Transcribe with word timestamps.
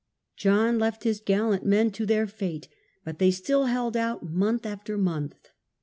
John 0.35 0.79
left 0.79 1.03
his 1.03 1.19
gallant 1.23 1.63
men 1.63 1.91
to 1.91 2.07
their 2.07 2.25
fate, 2.25 2.67
but 3.05 3.19
they 3.19 3.29
still 3.29 3.65
held 3.65 3.95
out 3.95 4.27
month 4.27 4.65
after 4.65 4.97
month. 4.97 5.49